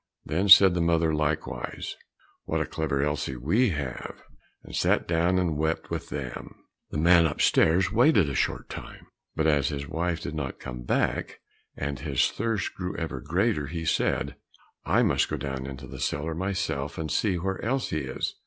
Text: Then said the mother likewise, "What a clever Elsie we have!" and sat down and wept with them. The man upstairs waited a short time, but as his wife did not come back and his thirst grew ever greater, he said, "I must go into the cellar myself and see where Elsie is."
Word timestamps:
Then 0.25 0.49
said 0.49 0.73
the 0.73 0.81
mother 0.81 1.13
likewise, 1.13 1.95
"What 2.45 2.59
a 2.59 2.65
clever 2.65 3.03
Elsie 3.03 3.35
we 3.35 3.69
have!" 3.69 4.23
and 4.63 4.75
sat 4.75 5.07
down 5.07 5.37
and 5.37 5.59
wept 5.59 5.91
with 5.91 6.09
them. 6.09 6.55
The 6.89 6.97
man 6.97 7.27
upstairs 7.27 7.91
waited 7.91 8.27
a 8.27 8.33
short 8.33 8.67
time, 8.67 9.05
but 9.35 9.45
as 9.45 9.67
his 9.69 9.87
wife 9.87 10.19
did 10.21 10.33
not 10.33 10.59
come 10.59 10.81
back 10.81 11.39
and 11.77 11.99
his 11.99 12.31
thirst 12.31 12.73
grew 12.73 12.97
ever 12.97 13.21
greater, 13.21 13.67
he 13.67 13.85
said, 13.85 14.37
"I 14.85 15.03
must 15.03 15.29
go 15.29 15.35
into 15.35 15.85
the 15.85 15.99
cellar 15.99 16.33
myself 16.33 16.97
and 16.97 17.11
see 17.11 17.35
where 17.35 17.63
Elsie 17.63 18.05
is." 18.05 18.33